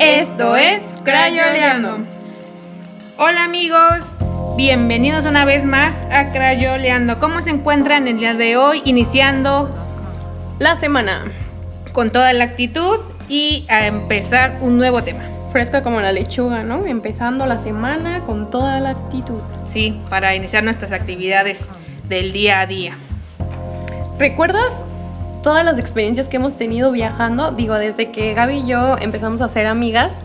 [0.00, 1.98] Esto es Crayoleando.
[3.16, 4.16] Hola amigos,
[4.56, 7.18] bienvenidos una vez más a Crayoleando.
[7.20, 8.82] ¿Cómo se encuentran el día de hoy?
[8.84, 9.70] Iniciando
[10.58, 11.22] La semana,
[11.92, 12.98] con toda la actitud
[13.28, 15.22] y a empezar un nuevo tema.
[15.52, 16.84] fresca como la lechuga, ¿no?
[16.84, 19.40] Empezando la semana con toda la actitud.
[19.72, 21.60] Sí, para iniciar nuestras actividades
[22.08, 22.96] del día a día.
[24.18, 24.74] ¿Recuerdas
[25.44, 27.52] todas las experiencias que hemos tenido viajando?
[27.52, 30.16] Digo, desde que Gaby y yo empezamos a ser amigas,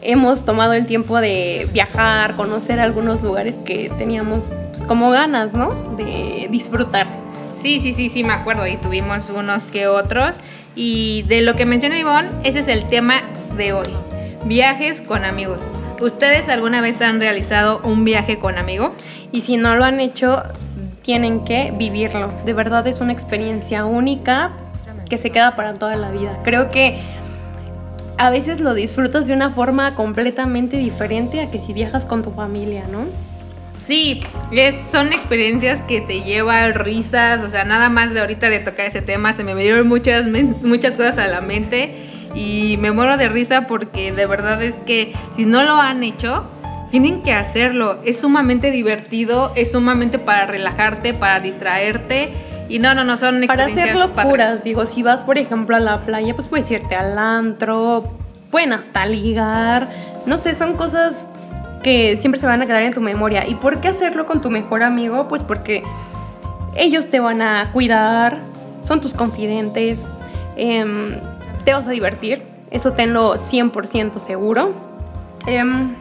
[0.00, 5.74] hemos tomado el tiempo de viajar, conocer algunos lugares que teníamos pues, como ganas, ¿no?
[5.96, 7.08] De disfrutar.
[7.60, 8.64] Sí, sí, sí, sí, me acuerdo.
[8.66, 10.36] Y tuvimos unos que otros.
[10.76, 13.24] Y de lo que menciona Ivonne, ese es el tema
[13.56, 13.88] de hoy.
[14.44, 15.64] Viajes con amigos.
[16.00, 18.94] ¿Ustedes alguna vez han realizado un viaje con amigo?
[19.32, 20.44] Y si no lo han hecho,
[21.08, 22.30] tienen que vivirlo.
[22.44, 24.50] De verdad es una experiencia única
[25.08, 26.38] que se queda para toda la vida.
[26.44, 26.98] Creo que
[28.18, 32.30] a veces lo disfrutas de una forma completamente diferente a que si viajas con tu
[32.32, 33.06] familia, ¿no?
[33.86, 34.20] Sí,
[34.52, 38.84] es, son experiencias que te llevan risas, o sea, nada más de ahorita de tocar
[38.84, 40.26] ese tema, se me vinieron muchas,
[40.62, 41.94] muchas cosas a la mente
[42.34, 46.44] y me muero de risa porque de verdad es que si no lo han hecho,
[46.90, 47.98] tienen que hacerlo.
[48.04, 52.32] Es sumamente divertido, es sumamente para relajarte, para distraerte
[52.68, 54.64] y no, no, no, son Para hacer locuras, padres.
[54.64, 58.04] digo, si vas por ejemplo a la playa, pues puedes irte al antro,
[58.50, 59.88] pueden hasta ligar,
[60.26, 61.26] no sé, son cosas
[61.82, 63.46] que siempre se van a quedar en tu memoria.
[63.46, 65.28] ¿Y por qué hacerlo con tu mejor amigo?
[65.28, 65.82] Pues porque
[66.76, 68.38] ellos te van a cuidar,
[68.82, 70.00] son tus confidentes,
[70.56, 71.18] em,
[71.64, 74.74] te vas a divertir, eso tenlo 100% seguro.
[75.46, 75.94] Em,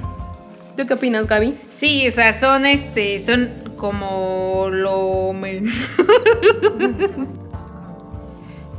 [0.77, 1.55] ¿Tú qué opinas, Gaby?
[1.79, 5.33] Sí, o sea, son este, son como lo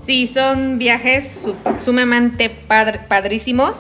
[0.07, 3.77] Sí, son viajes su- sumamente padr- padrísimos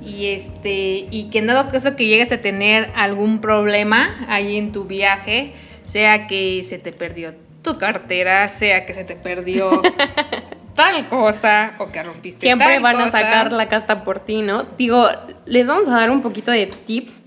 [0.00, 4.70] y este y que en dado caso que llegues a tener algún problema ahí en
[4.72, 5.54] tu viaje,
[5.86, 9.82] sea que se te perdió tu cartera, sea que se te perdió
[10.76, 14.64] tal cosa o que rompiste Siempre tal van a sacar la casta por ti, ¿no?
[14.78, 15.08] Digo,
[15.46, 17.21] les vamos a dar un poquito de tips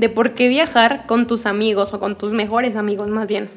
[0.00, 3.50] de por qué viajar con tus amigos o con tus mejores amigos más bien.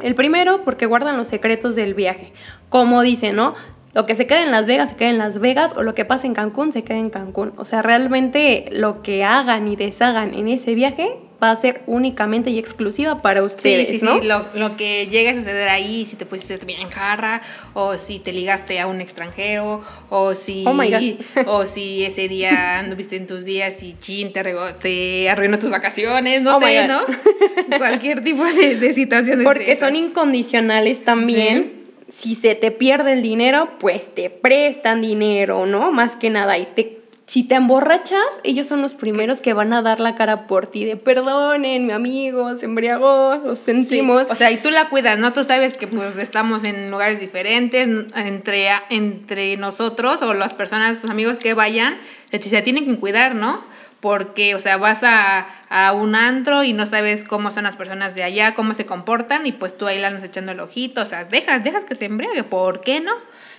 [0.00, 2.32] El primero, porque guardan los secretos del viaje.
[2.68, 3.54] Como dice, ¿no?
[3.92, 6.04] Lo que se queda en Las Vegas se queda en Las Vegas o lo que
[6.04, 7.52] pasa en Cancún se queda en Cancún.
[7.56, 12.50] O sea, realmente lo que hagan y deshagan en ese viaje va a ser únicamente
[12.50, 14.20] y exclusiva para ustedes, sí, sí, ¿no?
[14.20, 17.42] sí, lo, lo que llega a suceder ahí, si te pusiste bien jarra,
[17.74, 21.46] o si te ligaste a un extranjero, o si, Oh my God.
[21.46, 25.70] o si ese día anduviste en tus días y chin, te, rego- te arruinó tus
[25.70, 26.86] vacaciones, no Oh sé.
[26.86, 27.00] ¿no?
[27.78, 29.44] Cualquier tipo de, de situaciones.
[29.44, 31.82] Porque son incondicionales también.
[32.12, 35.90] Si se te pierde el dinero, pues te prestan dinero, ¿no?
[35.92, 36.58] Más que nada.
[36.58, 37.00] Y te,
[37.32, 40.84] si te emborrachas, ellos son los primeros que van a dar la cara por ti.
[40.84, 44.30] De perdonen, mi amigo, se embriagó, lo Sí, sentimos.
[44.30, 45.32] O sea, y tú la cuidas, ¿no?
[45.32, 51.08] Tú sabes que pues estamos en lugares diferentes, entre, entre nosotros o las personas, tus
[51.08, 51.96] amigos que vayan,
[52.30, 53.64] se, se tienen que cuidar, ¿no?
[54.00, 58.14] Porque, o sea, vas a, a un antro y no sabes cómo son las personas
[58.14, 61.06] de allá, cómo se comportan, y pues tú ahí la andas echando el ojito, o
[61.06, 63.14] sea, dejas, dejas que se embriague, ¿por qué no?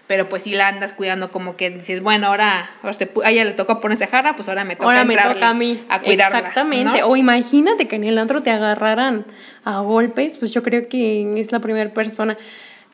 [0.06, 3.80] Pero pues si la andas cuidando como que dices, bueno, ahora, a ella le tocó
[3.80, 5.82] ponerse jarra, pues ahora me toca Ahora me toca a mí.
[5.88, 7.00] a cuidarla, Exactamente.
[7.00, 7.08] ¿no?
[7.08, 9.26] O imagínate que en el antro te agarraran
[9.64, 12.38] a golpes, pues yo creo que es la primera persona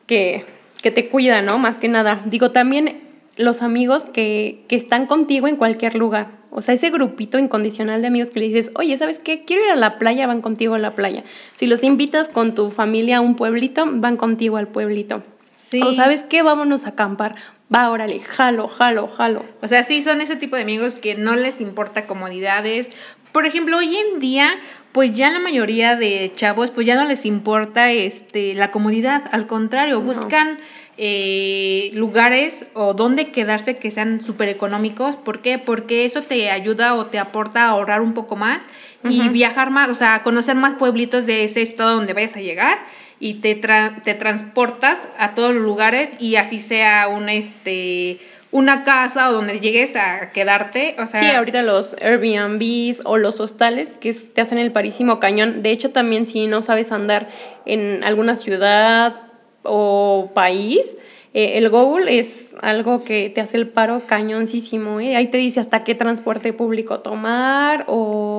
[0.06, 0.44] que,
[0.82, 1.58] que te cuida, ¿no?
[1.58, 2.20] Más que nada.
[2.26, 3.02] Digo, también
[3.36, 6.38] los amigos que, que están contigo en cualquier lugar.
[6.52, 9.44] O sea, ese grupito incondicional de amigos que le dices, oye, ¿sabes qué?
[9.44, 11.24] Quiero ir a la playa, van contigo a la playa.
[11.56, 15.22] Si los invitas con tu familia a un pueblito, van contigo al pueblito.
[15.70, 15.80] Sí.
[15.82, 17.36] O sabes qué, vámonos a acampar.
[17.72, 19.44] Va, órale, jalo, jalo, jalo.
[19.62, 22.90] O sea, sí, son ese tipo de amigos que no les importa comodidades.
[23.30, 24.58] Por ejemplo, hoy en día,
[24.90, 29.22] pues ya la mayoría de chavos, pues ya no les importa este, la comodidad.
[29.30, 30.02] Al contrario, No.
[30.02, 30.58] buscan
[30.96, 35.14] eh, lugares o donde quedarse que sean súper económicos.
[35.14, 35.58] ¿Por qué?
[35.58, 38.66] Porque eso te ayuda o te aporta a ahorrar un poco más
[39.08, 42.78] y viajar más, o sea, conocer más pueblitos de ese estado donde vayas a llegar
[43.20, 48.18] y te, te transportas a todos los lugares y así sea un este
[48.52, 53.38] una casa o donde llegues a quedarte, o sea, Sí, ahorita los Airbnbs o los
[53.38, 55.62] hostales que te hacen el parísimo cañón.
[55.62, 57.28] De hecho, también si no sabes andar
[57.64, 59.14] en alguna ciudad
[59.62, 60.80] o país,
[61.32, 64.98] eh, el Google es algo que te hace el paro cañoncísimo.
[64.98, 65.14] ¿eh?
[65.14, 68.29] Ahí te dice hasta qué transporte público tomar o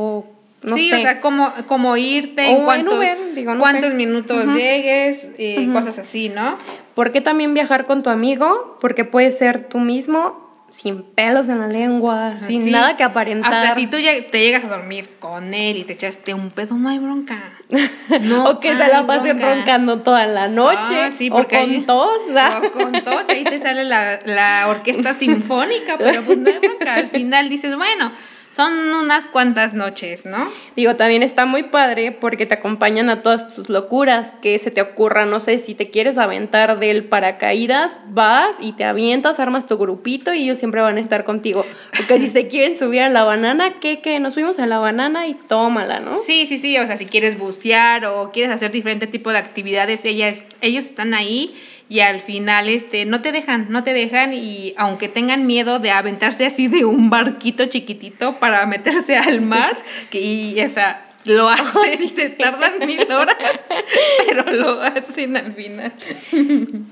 [0.63, 0.95] no sí, sé.
[0.95, 3.95] o sea, cómo, cómo irte, O en en cuántos, Uber, digo, no cuántos sé.
[3.95, 4.57] minutos Ujú.
[4.57, 5.73] llegues, eh, Ujú.
[5.73, 6.57] cosas así, ¿no?
[6.95, 8.77] ¿Por qué también viajar con tu amigo?
[8.81, 12.71] Porque puedes ser tú mismo sin pelos en la lengua, sin Así.
[12.71, 13.53] nada que aparentar.
[13.53, 16.87] Hasta si tú te llegas a dormir con él y te echaste un pedo, no
[16.89, 17.51] hay bronca.
[18.21, 19.55] No o que se la hay pasen bronca.
[19.55, 20.95] roncando toda la noche.
[20.95, 22.25] Ah, sí, o con ahí- tos.
[22.27, 22.63] ¿verdad?
[22.65, 26.95] O con tos, ahí te sale la, la orquesta sinfónica, pero pues no hay bronca.
[26.95, 28.11] Al final dices, bueno,
[28.55, 30.51] son unas cuantas noches, ¿no?
[30.75, 34.81] Digo, también está muy padre porque te acompañan a todas tus locuras, que se te
[34.81, 39.77] ocurra, no sé, si te quieres aventar del paracaídas, vas y te avientas, armas tu
[39.77, 41.65] grupito y ellos siempre van a estar contigo.
[41.95, 44.19] Porque si se quieren subir a la banana, ¿qué, qué?
[44.19, 46.19] Nos subimos a la banana y tómala, ¿no?
[46.19, 50.03] Sí, sí, sí, o sea, si quieres bucear o quieres hacer diferente tipo de actividades,
[50.03, 51.55] ellas, ellos están ahí
[51.91, 55.91] y al final este, no te dejan, no te dejan y aunque tengan miedo de
[55.91, 59.77] aventarse así de un barquito chiquitito para meterse al mar,
[60.09, 63.35] que y, o sea, lo hacen y se tardan mil horas,
[64.25, 65.91] pero lo hacen al final.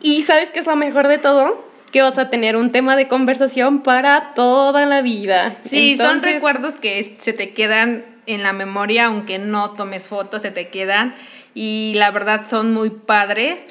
[0.01, 1.65] Y ¿sabes qué es lo mejor de todo?
[1.93, 5.55] Que vas a tener un tema de conversación para toda la vida.
[5.63, 10.51] Sí, son recuerdos que se te quedan en la memoria, aunque no tomes fotos, se
[10.51, 11.15] te quedan
[11.53, 13.63] y la verdad son muy padres.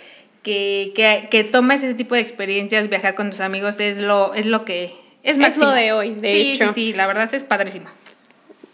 [0.42, 4.46] Que, que, que tomes ese tipo de experiencias, viajar con tus amigos es lo, es
[4.46, 5.66] lo que es Es máximo.
[5.66, 6.68] lo de hoy, de sí, hecho.
[6.72, 7.86] Sí, sí, la verdad es padrísimo.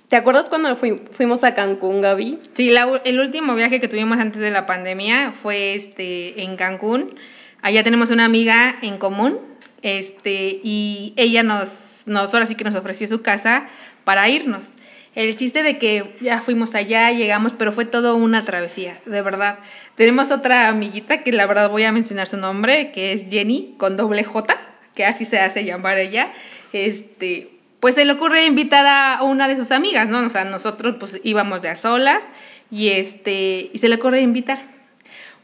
[0.08, 2.38] ¿Te acuerdas cuando fui- fuimos a Cancún, Gaby?
[2.56, 7.16] Sí, la el último viaje que tuvimos antes de la pandemia fue este en Cancún.
[7.62, 9.38] Allá tenemos una amiga en común,
[9.82, 13.67] este, y ella nos, nos, ahora sí que nos ofreció su casa
[14.05, 14.69] para irnos.
[15.14, 19.61] El chiste de que ya fuimos allá, llegamos, pero fue todo una travesía, de verdad.
[19.94, 23.96] Tenemos otra amiguita que la verdad voy a mencionar su nombre, que es Jenny, con
[23.96, 24.56] doble J,
[24.94, 26.32] que así se hace llamar ella.
[26.72, 30.20] Este, pues se le ocurre invitar a una de sus amigas, ¿no?
[30.20, 32.25] O sea, nosotros pues íbamos de a solas
[32.70, 34.62] y este, y se le ocurre invitar.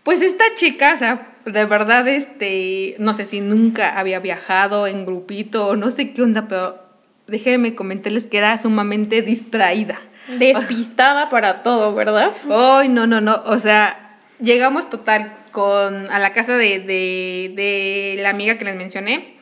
[0.03, 5.07] Pues esta chica, o sea, de verdad, este, no sé si nunca había viajado en
[5.07, 6.90] grupito no sé qué onda, pero
[7.31, 10.01] déjenme comentarles que era sumamente distraída.
[10.39, 12.33] Despistada para todo, ¿verdad?
[12.51, 13.43] Ay, no, no, no.
[13.47, 18.77] O sea, llegamos total con a la casa de, de, de la amiga que les
[18.77, 19.41] mencioné.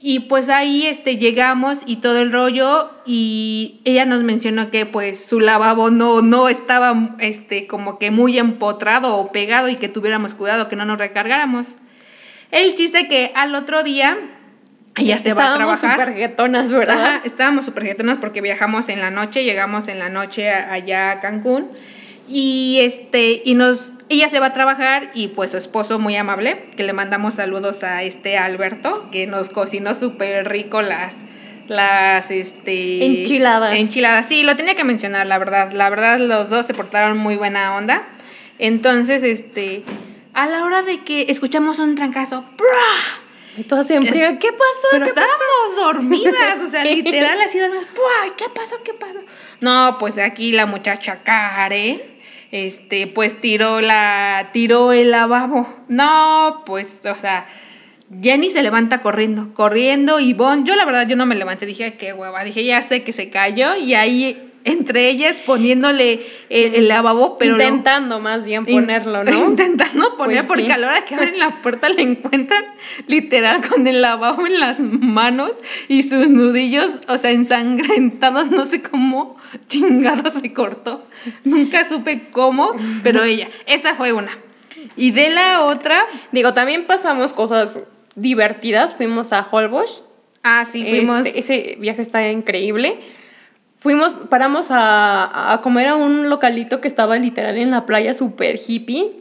[0.00, 5.24] Y pues ahí este, llegamos y todo el rollo y ella nos mencionó que pues
[5.24, 10.34] su lavabo no, no estaba este, como que muy empotrado o pegado y que tuviéramos
[10.34, 11.74] cuidado, que no nos recargáramos.
[12.52, 14.16] El chiste que al otro día
[14.98, 16.00] ella se va a Estábamos trabajar.
[16.08, 17.04] súper guetonas, ¿verdad?
[17.04, 21.10] Ajá, estábamos súper jetonas porque viajamos en la noche, llegamos en la noche a- allá
[21.12, 21.70] a Cancún
[22.28, 26.64] y este y nos ella se va a trabajar y pues su esposo muy amable,
[26.76, 31.14] que le mandamos saludos a este Alberto, que nos cocinó súper rico las
[31.66, 33.74] las este Enchiladas.
[33.74, 35.72] Enchiladas, sí, lo tenía que mencionar, la verdad.
[35.72, 38.02] La verdad los dos se portaron muy buena onda.
[38.58, 39.82] Entonces, este
[40.32, 43.22] a la hora de que escuchamos un trancazo, ¡bra!
[43.58, 44.88] Y todas frío, ¿qué pasó?
[44.92, 45.26] Pero ¿Qué pasó?
[45.26, 47.58] estábamos dormidas, o sea, literal así.
[47.58, 48.36] ¡Puah!
[48.36, 48.76] ¿Qué pasó?
[48.84, 49.18] ¿Qué pasó?
[49.60, 52.00] No, pues aquí la muchacha Karen,
[52.52, 55.68] este, pues tiró la, tiró el lavabo.
[55.88, 57.46] No, pues, o sea,
[58.22, 61.94] Jenny se levanta corriendo, corriendo, y Bon, yo la verdad yo no me levanté, dije,
[61.94, 66.88] qué hueva, dije, ya sé que se cayó, y ahí entre ellas poniéndole el, el
[66.88, 69.30] lavabo, pero lo- Intentando más bien In- ponerlo, ¿no?
[69.50, 70.70] Intentando poner, Pues porque sí.
[70.70, 72.64] a la hora que abren la puerta le encuentran
[73.06, 75.52] literal con el lavabo en las manos
[75.88, 79.36] y sus nudillos, o sea, ensangrentados, no sé cómo
[79.68, 81.06] chingado se cortó.
[81.44, 84.30] Nunca supe cómo, pero ella, esa fue una.
[84.96, 87.78] Y de la otra, Digo, también pasamos cosas
[88.14, 88.94] divertidas.
[88.96, 90.02] Fuimos a Holbox.
[90.42, 91.24] ah, sí, fuimos.
[91.26, 92.98] Este, ese viaje está increíble.
[93.80, 98.58] Fuimos, paramos a, a comer a un localito que estaba literal en la playa, súper
[98.66, 99.12] hippie.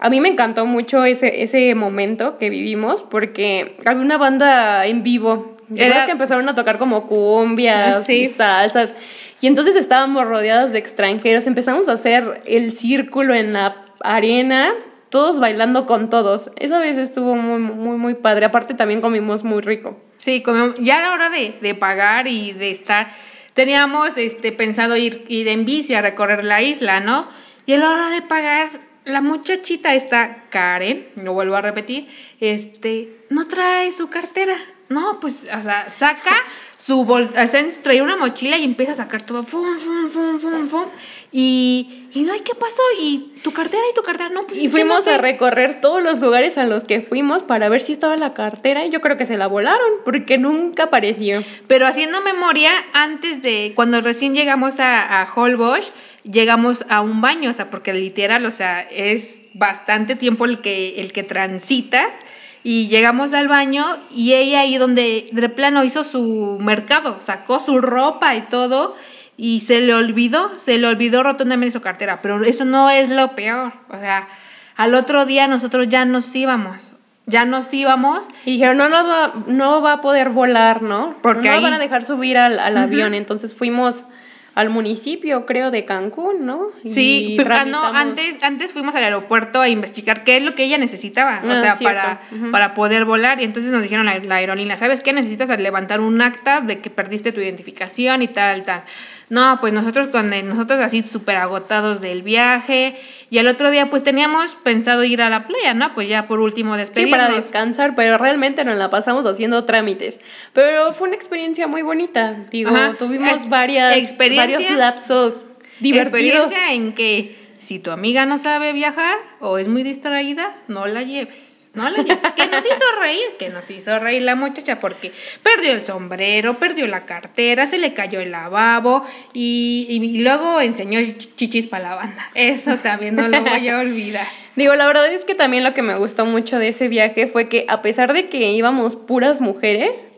[0.00, 5.02] A mí me encantó mucho ese, ese momento que vivimos porque había una banda en
[5.02, 5.56] vivo.
[5.76, 8.24] Era- que empezaron a tocar como cumbias Sí.
[8.24, 8.92] y salsas.
[9.40, 11.46] Y entonces estábamos rodeadas de extranjeros.
[11.46, 14.72] Empezamos a hacer el círculo en la arena,
[15.10, 16.50] todos bailando con todos.
[16.56, 18.46] Esa vez estuvo muy, muy, muy padre.
[18.46, 19.96] Aparte también comimos muy rico.
[20.18, 23.08] Sí, comemos- ya a la hora de, de pagar y de estar,
[23.54, 27.28] teníamos este, pensado ir, ir en bici a recorrer la isla, ¿no?
[27.66, 32.08] Y a la hora de pagar, la muchachita esta, Karen, lo vuelvo a repetir,
[32.40, 34.56] este, no trae su cartera.
[34.90, 36.34] No, pues, o sea, saca
[36.76, 40.68] su o sea, trae una mochila y empieza a sacar todo, fum, fum, fum, fum,
[40.68, 40.84] fum,
[41.30, 42.82] y, y no, ¿y qué pasó?
[42.98, 44.30] ¿Y tu cartera y tu cartera?
[44.30, 45.12] No, pues Y no fuimos sé.
[45.12, 48.84] a recorrer todos los lugares a los que fuimos para ver si estaba la cartera
[48.84, 51.44] y yo creo que se la volaron porque nunca apareció.
[51.68, 55.92] Pero haciendo memoria, antes de cuando recién llegamos a, a Holbox,
[56.24, 61.00] llegamos a un baño, o sea, porque literal, o sea, es bastante tiempo el que,
[61.00, 62.16] el que transitas
[62.62, 67.80] y llegamos al baño y ella ahí donde de plano hizo su mercado, sacó su
[67.80, 68.96] ropa y todo
[69.36, 73.34] y se le olvidó, se le olvidó rotundamente su cartera, pero eso no es lo
[73.34, 74.28] peor, o sea,
[74.76, 76.94] al otro día nosotros ya nos íbamos,
[77.26, 78.28] ya nos íbamos.
[78.44, 81.16] Y dijeron, no, no, va, no va a poder volar, ¿no?
[81.22, 81.62] Porque no ahí...
[81.62, 84.04] van a dejar subir al, al avión, entonces fuimos
[84.54, 86.68] al municipio, creo, de Cancún, ¿no?
[86.84, 90.64] Sí, pero ah, no, antes, antes fuimos al aeropuerto a investigar qué es lo que
[90.64, 93.40] ella necesitaba, o ah, sea, para, para poder volar.
[93.40, 95.12] Y entonces nos dijeron la, la aerolínea, ¿sabes qué?
[95.12, 98.82] Necesitas levantar un acta de que perdiste tu identificación y tal, tal.
[99.30, 102.96] No, pues nosotros con nosotros así súper agotados del viaje
[103.30, 105.94] y el otro día pues teníamos pensado ir a la playa, ¿no?
[105.94, 107.16] Pues ya por último despedirnos.
[107.16, 110.18] Sí, para descansar, pero realmente nos la pasamos haciendo trámites.
[110.52, 115.44] Pero fue una experiencia muy bonita, digo, tuvimos varias, varios lapsos
[115.78, 116.50] divertidos.
[116.50, 121.04] Experiencia en que si tu amiga no sabe viajar o es muy distraída, no la
[121.04, 121.59] lleves.
[121.72, 125.12] No que nos hizo reír, que nos hizo reír la muchacha porque
[125.42, 131.00] perdió el sombrero, perdió la cartera, se le cayó el lavabo y, y luego enseñó
[131.36, 132.30] chichis para la banda.
[132.34, 134.26] Eso también no lo voy a olvidar.
[134.56, 137.48] Digo, la verdad es que también lo que me gustó mucho de ese viaje fue
[137.48, 140.08] que a pesar de que íbamos puras mujeres,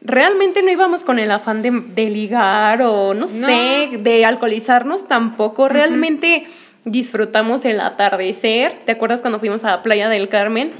[0.00, 5.68] realmente no íbamos con el afán de, de ligar o no, sé, de alcoholizarnos tampoco.
[5.68, 6.46] Realmente
[6.84, 8.80] disfrutamos el atardecer.
[8.84, 10.72] ¿Te acuerdas cuando fuimos a Playa del Carmen?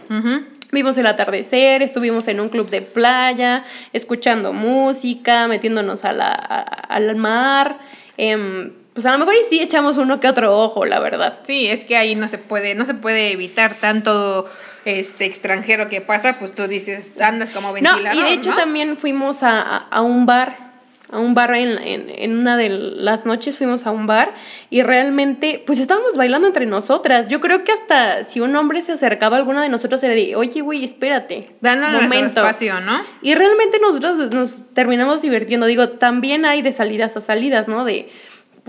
[0.70, 7.16] Vimos el atardecer, estuvimos en un club de playa, escuchando música, metiéndonos a la, al
[7.16, 7.78] mar.
[8.18, 11.40] Em, pues a lo mejor sí echamos uno que otro ojo, la verdad.
[11.44, 14.50] Sí, es que ahí no se puede, no se puede evitar tanto
[14.84, 18.14] este extranjero que pasa, pues tú dices, andas como ventilador.
[18.14, 20.67] No, y de hecho también fuimos a, a un bar
[21.10, 24.34] a un bar en, en, una de las noches fuimos a un bar
[24.70, 27.28] y realmente pues estábamos bailando entre nosotras.
[27.28, 30.36] Yo creo que hasta si un hombre se acercaba a alguna de nosotras era de,
[30.36, 31.56] oye güey, espérate.
[31.60, 32.26] Danos momento.
[32.26, 33.00] espacio, ¿no?
[33.22, 35.66] Y realmente nosotros nos terminamos divirtiendo.
[35.66, 37.84] Digo, también hay de salidas a salidas, ¿no?
[37.84, 38.10] De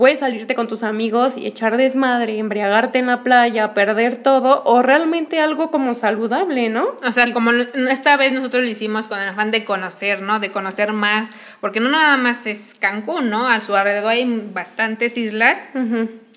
[0.00, 4.80] puedes salirte con tus amigos y echar desmadre, embriagarte en la playa, perder todo, o
[4.80, 6.96] realmente algo como saludable, ¿no?
[7.06, 10.40] O sea, como esta vez nosotros lo hicimos con el afán de conocer, ¿no?
[10.40, 11.28] De conocer más,
[11.60, 13.46] porque no nada más es Cancún, ¿no?
[13.46, 15.58] A su alrededor hay bastantes islas,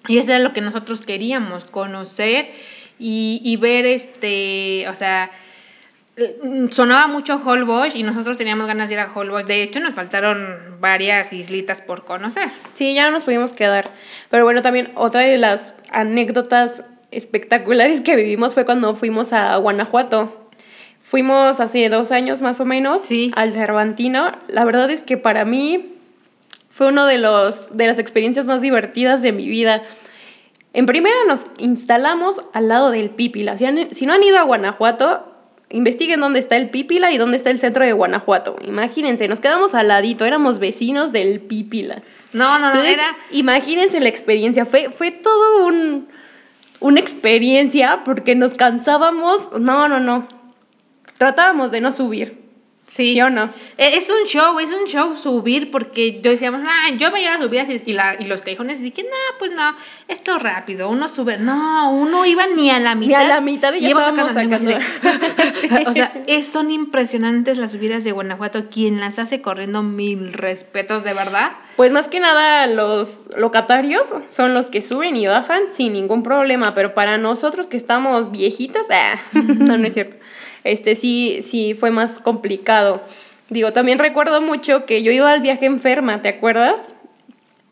[0.10, 2.51] y eso era lo que nosotros queríamos, conocer
[3.00, 5.32] y, y ver, este, o sea,
[6.72, 9.48] sonaba mucho Holbox y nosotros teníamos ganas de ir a Holbox.
[9.48, 12.50] De hecho, nos faltaron varias islitas por conocer.
[12.74, 13.89] Sí, ya no nos pudimos quedar.
[14.29, 20.50] Pero bueno, también otra de las anécdotas espectaculares que vivimos fue cuando fuimos a Guanajuato.
[21.01, 23.32] Fuimos hace dos años más o menos sí.
[23.36, 24.32] al Cervantino.
[24.48, 25.96] La verdad es que para mí
[26.70, 29.84] fue una de, los, de las experiencias más divertidas de mi vida.
[30.74, 33.58] En primera nos instalamos al lado del Pípila.
[33.58, 35.32] si no han ido a Guanajuato,
[35.73, 38.55] investiguen dónde está el Pípila y dónde está el centro de Guanajuato.
[38.65, 42.01] Imagínense, nos quedamos al ladito, éramos vecinos del Pípila.
[42.31, 43.17] No, no, no, era...
[43.31, 46.07] Imagínense la experiencia, fue, fue todo un,
[46.79, 50.27] una experiencia porque nos cansábamos, no, no, no,
[51.17, 52.42] tratábamos de no subir.
[52.85, 53.19] Sí.
[53.21, 53.45] o no?
[53.77, 57.43] E, es un show, es un show subir porque yo decíamos, ah, yo veía las
[57.43, 59.75] subidas y, la, y los callejones y dije, no, pues no,
[60.07, 63.07] esto rápido, uno sube, no, uno iba ni a la mitad.
[63.19, 64.71] Ni a la mitad y ya estábamos sacando.
[65.87, 71.03] o sea, es, son impresionantes las subidas de Guanajuato, quien las hace corriendo mil respetos,
[71.03, 71.53] de verdad.
[71.75, 76.75] Pues más que nada los locatarios son los que suben y bajan sin ningún problema,
[76.75, 80.17] pero para nosotros que estamos viejitas, ah, no, no es cierto
[80.63, 83.01] este sí, sí fue más complicado.
[83.50, 86.88] Digo, también recuerdo mucho que yo iba al viaje enferma, ¿te acuerdas?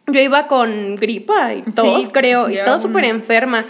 [0.08, 3.66] Yo iba con gripa y tos, creo, y estaba súper enferma.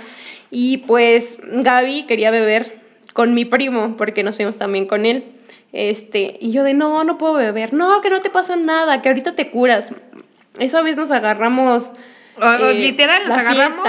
[0.49, 2.81] Y pues Gaby quería beber
[3.13, 5.23] con mi primo, porque nos fuimos también con él.
[5.73, 7.73] Este, y yo de no, no puedo beber.
[7.73, 9.93] No, que no te pasa nada, que ahorita te curas.
[10.59, 11.89] Esa vez nos agarramos
[12.41, 13.87] eh, literal, nos agarramos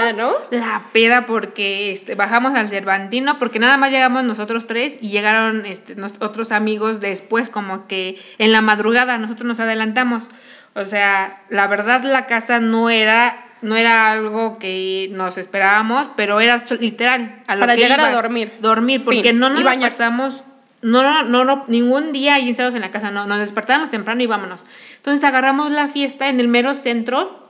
[0.51, 5.65] la peda porque este, bajamos al Cervantino, porque nada más llegamos nosotros tres y llegaron
[5.65, 10.29] este, otros amigos después, como que en la madrugada nosotros nos adelantamos.
[10.75, 16.41] O sea, la verdad la casa no era no era algo que nos esperábamos, pero
[16.41, 18.53] era literal a lo Para llegar a dormir.
[18.59, 20.43] Dormir, porque no nos pasamos
[20.83, 24.21] no, no, no, no, ningún día ahí encerrados en la casa, no, nos despertábamos temprano
[24.21, 24.65] y vámonos.
[24.97, 27.42] Entonces agarramos la fiesta en el mero centro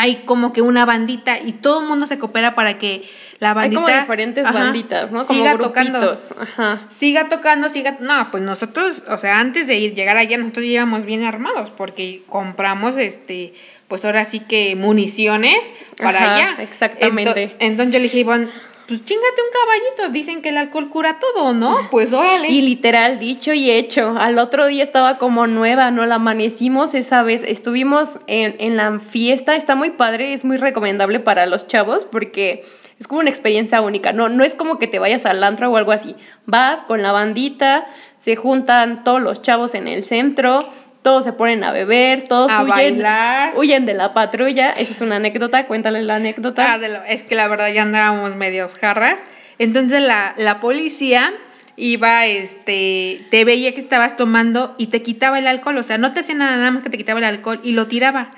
[0.00, 3.80] hay como que una bandita y todo el mundo se coopera para que la bandita...
[3.80, 5.26] Hay como diferentes banditas, ¿no?
[5.26, 6.14] Como siga tocando.
[6.40, 6.82] Ajá.
[6.90, 7.96] Siga tocando, siga...
[7.98, 12.22] No, pues nosotros, o sea, antes de ir, llegar allá, nosotros íbamos bien armados porque
[12.28, 13.54] compramos, este,
[13.88, 15.58] pues ahora sí que municiones
[16.00, 16.62] para allá.
[16.62, 17.56] Exactamente.
[17.58, 18.50] Entonces, yo le dije, Ivonne,
[18.88, 21.76] pues chingate un caballito, dicen que el alcohol cura todo, ¿no?
[21.90, 22.48] Pues órale.
[22.48, 27.22] Y literal, dicho y hecho, al otro día estaba como nueva, no la amanecimos esa
[27.22, 32.06] vez, estuvimos en, en la fiesta, está muy padre, es muy recomendable para los chavos
[32.06, 32.64] porque
[32.98, 35.76] es como una experiencia única, no, no es como que te vayas al antro o
[35.76, 36.16] algo así,
[36.46, 40.60] vas con la bandita, se juntan todos los chavos en el centro,
[41.08, 43.52] todos se ponen a beber, todos A huyen, bailar.
[43.56, 46.74] huyen de la patrulla, esa es una anécdota, cuéntale la anécdota.
[46.74, 49.18] Ah, de lo- es que la verdad ya andábamos medios jarras.
[49.58, 51.32] Entonces la, la policía
[51.76, 56.12] iba, este, te veía que estabas tomando y te quitaba el alcohol, o sea, no
[56.12, 58.28] te hacía nada, nada más que te quitaba el alcohol y lo tiraba.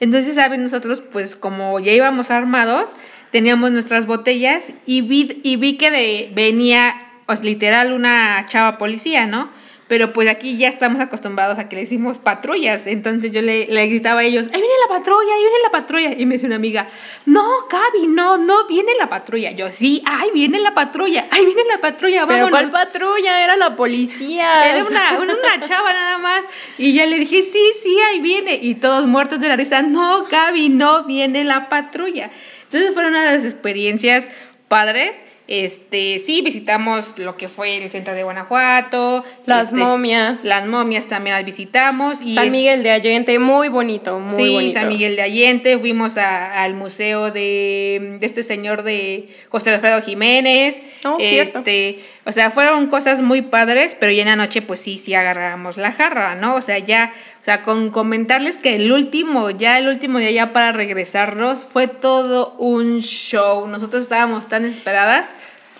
[0.00, 0.62] Entonces, ¿saben?
[0.62, 2.90] Nosotros, pues como ya íbamos armados,
[3.30, 6.94] teníamos nuestras botellas y vi, y vi que de, venía,
[7.24, 9.50] pues literal, una chava policía, ¿no?
[9.88, 12.86] Pero pues aquí ya estamos acostumbrados a que le decimos patrullas.
[12.86, 16.12] Entonces yo le, le gritaba a ellos, ahí viene la patrulla, ahí viene la patrulla.
[16.16, 16.88] Y me dice una amiga,
[17.24, 19.52] no, Gaby, no, no viene la patrulla.
[19.52, 22.70] Yo, sí, ahí viene la patrulla, ahí viene la patrulla, Pero vámonos.
[22.70, 23.42] ¿cuál patrulla?
[23.42, 24.64] Era la policía.
[24.66, 26.42] Era una, una, una chava nada más.
[26.76, 28.58] Y ya le dije, sí, sí, ahí viene.
[28.60, 32.30] Y todos muertos de la risa, no, Gaby, no viene la patrulla.
[32.64, 34.28] Entonces fueron una de las experiencias
[34.68, 35.16] padres.
[35.48, 39.24] Este, sí, visitamos lo que fue el centro de Guanajuato.
[39.46, 40.44] Las este, momias.
[40.44, 42.18] Las momias también las visitamos.
[42.22, 44.78] Y San Miguel de Allende, muy bonito, muy sí, bonito.
[44.78, 50.02] San Miguel de Allende, fuimos a- al museo de, de este señor de José Alfredo
[50.02, 50.82] Jiménez.
[51.04, 51.60] Oh, cierto.
[51.60, 55.14] este, o sea, fueron cosas muy padres, pero ya en la noche, pues sí, sí
[55.14, 56.56] agarramos la jarra, ¿no?
[56.56, 60.52] O sea, ya, o sea, con comentarles que el último, ya el último día ya
[60.52, 63.66] para regresarnos, fue todo un show.
[63.66, 65.26] Nosotros estábamos tan esperadas.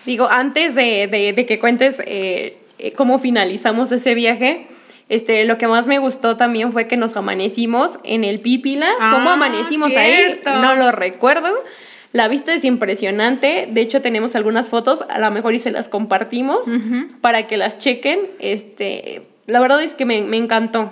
[0.09, 4.67] Digo, antes de, de- de que cuentes eh, eh, cómo finalizamos ese viaje,
[5.11, 8.89] este, lo que más me gustó también fue que nos amanecimos en el Pípila.
[8.99, 10.49] ¿Cómo Ah, amanecimos cierto.
[10.49, 10.61] ahí?
[10.63, 11.51] No lo recuerdo.
[12.13, 13.69] La vista es impresionante.
[13.71, 16.65] De hecho, tenemos algunas fotos, a lo mejor y se las compartimos
[17.21, 18.19] para que las chequen.
[18.39, 20.91] Este, la verdad es que me, me encantó.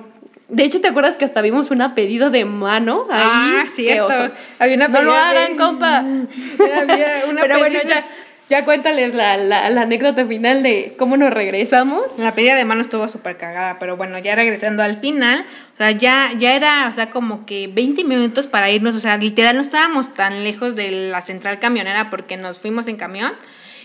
[0.51, 3.25] De hecho, ¿te acuerdas que hasta vimos una pedida de mano ahí?
[3.27, 4.31] Ah, cierto.
[4.59, 5.99] Había una No lo pelea de- hagan, compa.
[6.83, 8.07] Había una Pero bueno, ya,
[8.49, 12.03] ya cuéntales la, la, anécdota final de cómo nos regresamos.
[12.17, 15.91] La pedida de mano estuvo súper cagada, pero bueno, ya regresando al final, o sea,
[15.91, 19.63] ya, ya era, o sea, como que 20 minutos para irnos, o sea, literal no
[19.63, 23.33] estábamos tan lejos de la central camionera porque nos fuimos en camión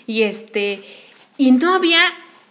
[0.05, 0.83] y este,
[1.37, 2.01] y no había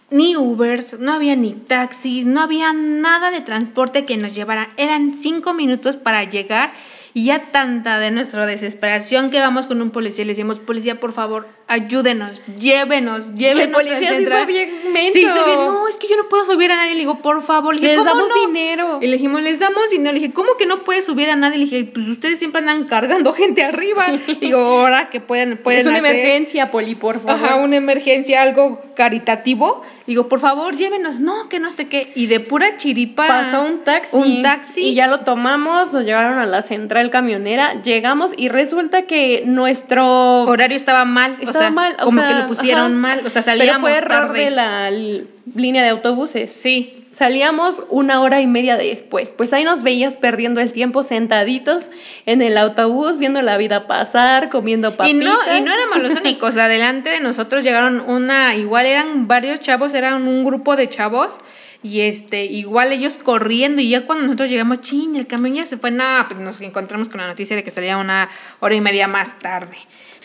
[0.09, 5.13] ni Ubers, no había ni taxis, no había nada de transporte que nos llevara, eran
[5.13, 6.73] cinco minutos para llegar
[7.13, 10.99] y ya tanta de nuestra desesperación que vamos con un policía y le decimos, policía,
[10.99, 14.43] por favor, ayúdenos, llévenos, llévenos policía al sí central".
[14.45, 15.13] fue bien menso.
[15.13, 16.93] Sí, ve, no, es que yo no puedo subir a nadie.
[16.93, 17.73] Le digo, por favor.
[17.75, 18.47] Le dije, Les "¿Cómo damos no?".
[18.47, 18.99] dinero.
[19.01, 20.13] Y le dijimos, les damos dinero.
[20.13, 21.57] Le dije, ¿cómo que no puedes subir a nadie?
[21.57, 24.05] Le dije, pues ustedes siempre andan cargando gente arriba.
[24.39, 27.35] Digo, ahora que pueden, pueden es una hacer- emergencia, Poli, por favor.
[27.45, 29.81] Ajá, una emergencia, algo caritativo.
[30.07, 31.19] Digo, por favor, llévenos.
[31.19, 32.11] No, que no sé qué.
[32.15, 33.27] Y de pura chiripa.
[33.27, 34.15] Pasó un taxi.
[34.15, 34.81] Un taxi.
[34.89, 40.43] Y ya lo tomamos, nos llevaron a la central camionera, llegamos y resulta que nuestro...
[40.43, 41.37] horario estaba mal.
[41.39, 42.89] o Estaba sea, mal, o como sea, que lo pusieron ajá.
[42.95, 43.25] mal.
[43.25, 44.39] O sea, Pero salíamos fue error tarde.
[44.45, 46.51] de la línea de autobuses.
[46.51, 46.97] Sí.
[47.11, 49.33] Salíamos una hora y media después.
[49.35, 51.83] Pues ahí nos veías perdiendo el tiempo sentaditos
[52.25, 55.23] en el autobús, viendo la vida pasar, comiendo Y papitas.
[55.25, 59.93] no, y no éramos los únicos, adelante de nosotros llegaron una, igual eran varios chavos,
[59.93, 61.35] eran un grupo de chavos,
[61.83, 65.77] y este, igual ellos corriendo, y ya cuando nosotros llegamos, chin, el camión ya se
[65.77, 69.07] fue, nada, pues nos encontramos con la noticia de que salía una hora y media
[69.07, 69.77] más tarde.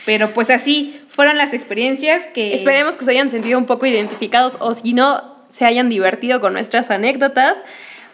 [0.04, 2.54] Pero pues así fueron las experiencias que...
[2.54, 6.52] Esperemos que se hayan sentido un poco identificados o si no, se hayan divertido con
[6.52, 7.62] nuestras anécdotas.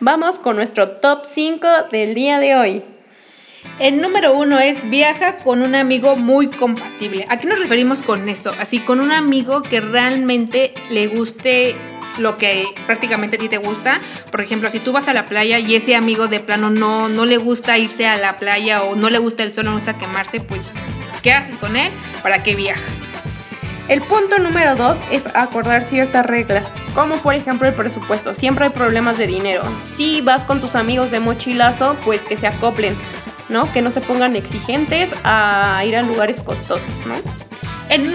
[0.01, 2.83] Vamos con nuestro top 5 del día de hoy.
[3.79, 7.27] El número uno es viaja con un amigo muy compatible.
[7.29, 8.53] ¿A qué nos referimos con esto?
[8.59, 11.77] Así, con un amigo que realmente le guste
[12.19, 14.01] lo que prácticamente a ti te gusta.
[14.31, 17.25] Por ejemplo, si tú vas a la playa y ese amigo de plano no, no
[17.25, 19.99] le gusta irse a la playa o no le gusta el sol, no le gusta
[19.99, 20.71] quemarse, pues,
[21.23, 21.93] ¿qué haces con él?
[22.23, 22.85] ¿Para qué viajas?
[23.89, 28.33] El punto número 2 es acordar ciertas reglas, como por ejemplo el presupuesto.
[28.33, 29.63] Siempre hay problemas de dinero.
[29.97, 32.97] Si vas con tus amigos de mochilazo, pues que se acoplen,
[33.49, 33.71] ¿no?
[33.73, 37.15] Que no se pongan exigentes a ir a lugares costosos, ¿no?
[37.91, 38.13] El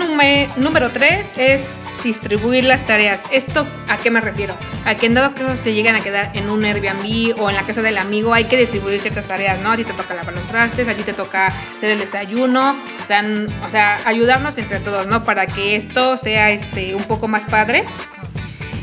[0.55, 1.61] número 3 es
[2.07, 3.19] distribuir las tareas.
[3.31, 4.55] ¿Esto a qué me refiero?
[4.85, 7.63] A que en dado caso se llegan a quedar en un Airbnb o en la
[7.63, 9.71] casa del amigo, hay que distribuir ciertas tareas, ¿no?
[9.71, 13.07] A ti te toca lavar los trastes, a ti te toca hacer el desayuno, o
[13.07, 13.23] sea,
[13.65, 15.23] o sea, ayudarnos entre todos, ¿no?
[15.23, 17.83] Para que esto sea este un poco más padre.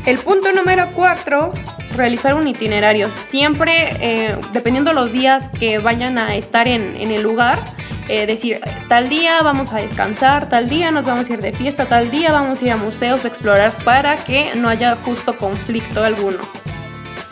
[0.05, 1.51] El punto número 4,
[1.95, 3.09] realizar un itinerario.
[3.29, 7.63] Siempre, eh, dependiendo los días que vayan a estar en, en el lugar,
[8.07, 11.85] eh, decir, tal día vamos a descansar, tal día nos vamos a ir de fiesta,
[11.85, 16.03] tal día vamos a ir a museos a explorar para que no haya justo conflicto
[16.03, 16.37] alguno.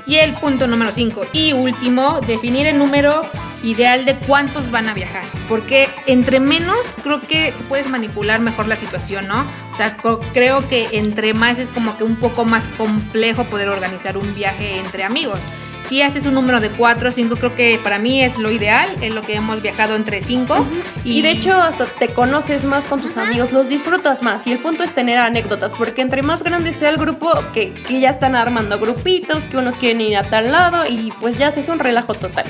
[0.06, 3.24] Y el punto número 5 y último, definir el número
[3.64, 5.24] ideal de cuántos van a viajar.
[5.48, 9.48] Porque entre menos creo que puedes manipular mejor la situación, ¿no?
[9.72, 9.96] O sea,
[10.34, 14.78] creo que entre más es como que un poco más complejo poder organizar un viaje
[14.78, 15.40] entre amigos
[15.90, 18.88] si haces un número de 4 o 5, creo que para mí es lo ideal,
[19.02, 20.66] es lo que hemos viajado entre 5.
[21.04, 21.22] y...
[21.22, 24.84] de hecho hasta te conoces más con tus amigos, los disfrutas más y el punto
[24.84, 28.80] es tener anécdotas, porque entre más grande sea el grupo, que, que ya están armando
[28.80, 32.46] grupitos, que unos quieren ir a tal lado y pues ya es un relajo total.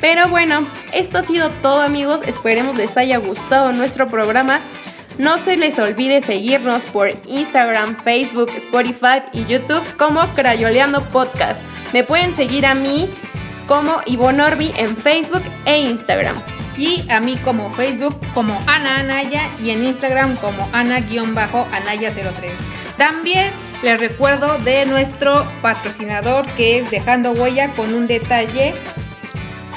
[0.00, 4.60] Pero bueno, esto ha sido todo amigos, esperemos les haya gustado nuestro programa.
[5.16, 11.60] No se les olvide seguirnos por Instagram, Facebook, Spotify y YouTube como Crayoleando Podcast.
[11.94, 13.08] Me pueden seguir a mí
[13.68, 16.34] como Ivonne Orbi en Facebook e Instagram.
[16.76, 22.50] Y a mí como Facebook como Ana Anaya y en Instagram como Ana-Anaya03.
[22.98, 23.52] También
[23.84, 28.74] les recuerdo de nuestro patrocinador que es Dejando Huella con un detalle.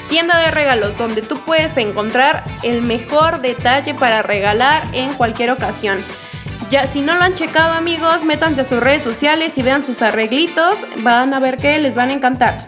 [0.08, 6.04] Tienda de regalos donde tú puedes encontrar el mejor detalle para regalar en cualquier ocasión.
[6.70, 10.02] Ya, si no lo han checado amigos, métanse a sus redes sociales y vean sus
[10.02, 12.58] arreglitos, van a ver que les van a encantar.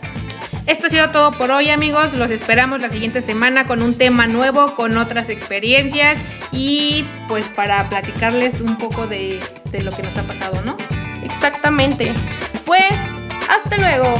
[0.66, 4.26] Esto ha sido todo por hoy amigos, los esperamos la siguiente semana con un tema
[4.26, 6.18] nuevo, con otras experiencias
[6.50, 10.76] y pues para platicarles un poco de, de lo que nos ha pasado, ¿no?
[11.22, 12.14] Exactamente.
[12.64, 12.84] Pues,
[13.48, 14.14] hasta luego.